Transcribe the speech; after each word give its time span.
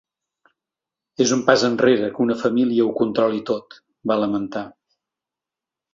És 1.25 1.33
un 1.35 1.43
pas 1.49 1.65
enrere 1.67 2.09
que 2.15 2.23
una 2.25 2.37
família 2.45 2.87
ho 2.87 2.97
controli 3.03 3.45
tot, 3.53 3.77
va 4.13 4.21
lamentar. 4.25 4.65